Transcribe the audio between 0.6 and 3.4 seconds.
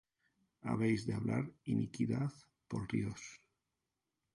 ¿Habéis de hablar iniquidad por Dios?